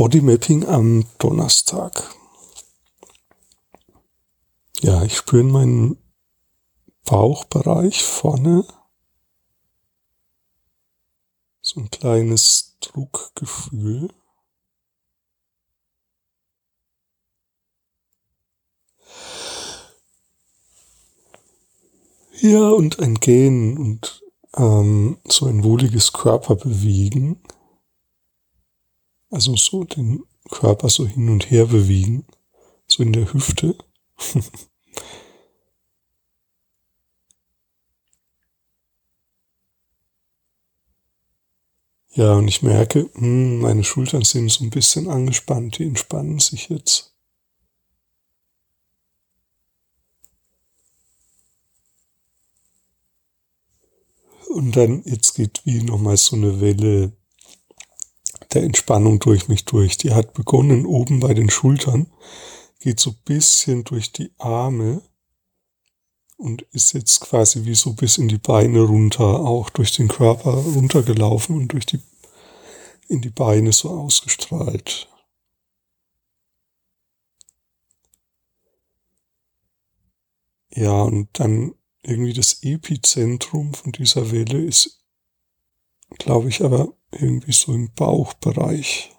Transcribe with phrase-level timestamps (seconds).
[0.00, 2.14] Bodymapping am Donnerstag.
[4.80, 5.98] Ja, ich spüre in meinem
[7.04, 8.64] Bauchbereich vorne
[11.60, 14.08] so ein kleines Druckgefühl.
[22.40, 24.22] Ja, und ein Gehen und
[24.56, 27.42] ähm, so ein wohliges Körperbewegen.
[29.30, 32.24] Also so den Körper so hin und her bewegen,
[32.86, 33.76] so in der Hüfte.
[42.10, 46.68] ja, und ich merke, hm, meine Schultern sind so ein bisschen angespannt, die entspannen sich
[46.68, 47.14] jetzt.
[54.48, 57.12] Und dann, jetzt geht wie nochmal so eine Welle
[58.54, 59.96] der Entspannung durch mich durch.
[59.96, 62.06] Die hat begonnen oben bei den Schultern,
[62.80, 65.02] geht so bisschen durch die Arme
[66.36, 70.52] und ist jetzt quasi wie so bis in die Beine runter, auch durch den Körper
[70.52, 72.00] runtergelaufen und durch die,
[73.08, 75.08] in die Beine so ausgestrahlt.
[80.72, 84.99] Ja, und dann irgendwie das Epizentrum von dieser Welle ist,
[86.18, 89.10] glaube ich, aber irgendwie so im Bauchbereich.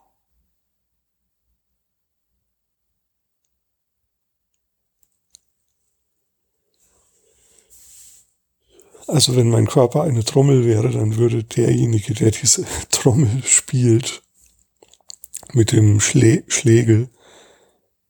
[9.07, 14.23] Also wenn mein Körper eine Trommel wäre, dann würde derjenige, der diese Trommel spielt,
[15.53, 17.09] mit dem Schlä Schlägel,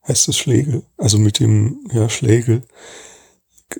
[0.08, 2.62] heißt es Schlägel, also mit dem ja, Schlägel,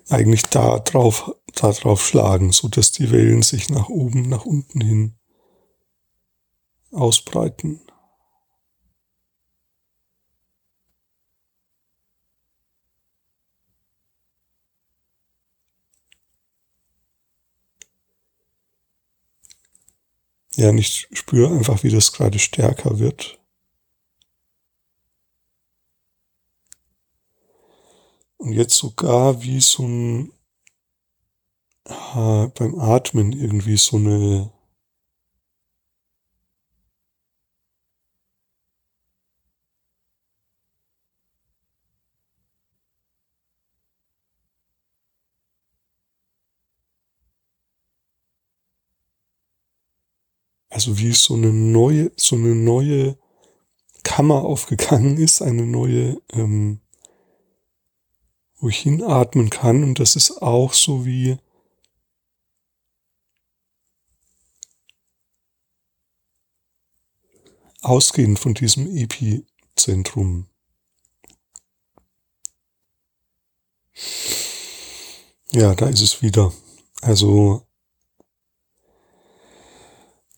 [0.10, 4.82] eigentlich da drauf, da drauf schlagen, so dass die Wellen sich nach oben, nach unten
[4.82, 5.16] hin
[6.92, 7.82] ausbreiten.
[20.56, 23.40] Ja, und ich spüre einfach, wie das gerade stärker wird.
[28.38, 30.34] Und jetzt sogar wie so ein,
[32.14, 34.52] beim Atmen irgendwie so eine,
[50.70, 53.18] also wie so eine neue, so eine neue
[54.04, 56.82] Kammer aufgegangen ist, eine neue ähm,
[58.62, 59.84] wo ich hinatmen kann.
[59.84, 61.38] Und das ist auch so wie
[67.82, 70.48] ausgehend von diesem Epizentrum.
[75.52, 76.54] Ja, da ist es wieder.
[77.02, 77.68] Also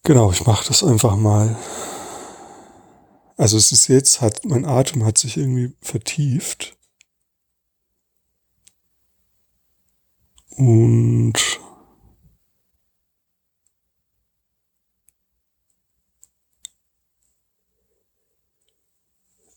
[0.04, 1.56] genau, ich mache das einfach mal.
[3.38, 6.78] Also es ist jetzt, hat mein Atem hat sich irgendwie vertieft.
[10.56, 11.43] Und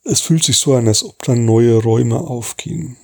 [0.07, 2.97] es fühlt sich so an, als ob dann neue Räume aufgehen.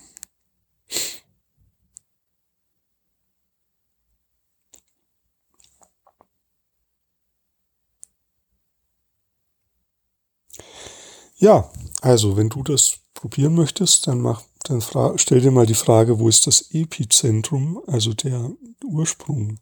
[11.38, 11.70] Ja,
[12.00, 14.80] also wenn du das probieren möchtest, dann mach dann
[15.16, 18.52] stell dir mal die Frage, wo ist das Epizentrum, also der
[18.84, 19.58] Ursprung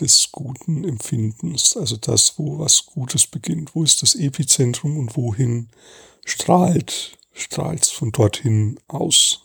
[0.00, 3.74] des guten Empfindens, also das, wo was Gutes beginnt.
[3.74, 5.68] Wo ist das Epizentrum und wohin
[6.24, 9.42] strahlt, strahlt es von dorthin aus?